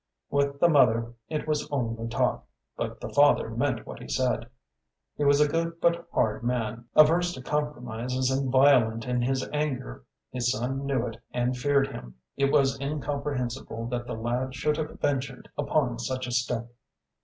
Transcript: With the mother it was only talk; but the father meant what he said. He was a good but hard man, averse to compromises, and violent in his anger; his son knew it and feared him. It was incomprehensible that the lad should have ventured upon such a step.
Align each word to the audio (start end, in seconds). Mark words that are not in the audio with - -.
With 0.31 0.59
the 0.59 0.67
mother 0.67 1.13
it 1.29 1.47
was 1.47 1.69
only 1.69 2.07
talk; 2.07 2.47
but 2.75 2.99
the 2.99 3.09
father 3.09 3.51
meant 3.51 3.85
what 3.85 3.99
he 3.99 4.07
said. 4.07 4.49
He 5.15 5.23
was 5.23 5.39
a 5.39 5.47
good 5.47 5.79
but 5.79 6.07
hard 6.11 6.41
man, 6.43 6.85
averse 6.95 7.33
to 7.33 7.41
compromises, 7.43 8.31
and 8.31 8.51
violent 8.51 9.05
in 9.05 9.21
his 9.21 9.47
anger; 9.53 10.03
his 10.31 10.51
son 10.51 10.87
knew 10.87 11.05
it 11.05 11.17
and 11.33 11.55
feared 11.55 11.89
him. 11.91 12.15
It 12.35 12.51
was 12.51 12.81
incomprehensible 12.81 13.85
that 13.89 14.07
the 14.07 14.15
lad 14.15 14.55
should 14.55 14.77
have 14.77 14.99
ventured 14.99 15.51
upon 15.55 15.99
such 15.99 16.25
a 16.25 16.31
step. 16.31 16.73